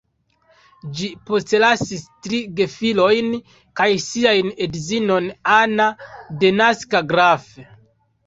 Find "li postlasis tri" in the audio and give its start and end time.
0.99-2.37